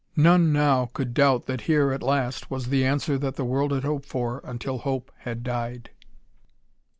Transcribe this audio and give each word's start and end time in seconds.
None, 0.15 0.51
now, 0.51 0.87
could 0.91 1.13
doubt 1.13 1.45
that 1.45 1.61
here, 1.69 1.91
at 1.91 2.01
last, 2.01 2.49
was 2.49 2.69
the 2.69 2.83
answer 2.83 3.19
that 3.19 3.35
the 3.35 3.45
world 3.45 3.71
had 3.71 3.83
hoped 3.83 4.07
for 4.07 4.41
until 4.43 4.79
hope 4.79 5.11
had 5.19 5.43
died. 5.43 5.91